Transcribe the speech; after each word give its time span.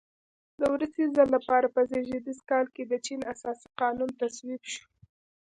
د 0.59 0.61
وروستي 0.73 1.05
ځل 1.15 1.27
لپاره 1.35 1.67
په 1.75 1.81
زېږدیز 1.89 2.39
کال 2.49 2.65
کې 2.75 2.83
د 2.85 2.93
چین 3.05 3.19
اساسي 3.33 3.67
قانون 3.79 4.09
تصویب 4.21 4.61
شو. 4.73 4.85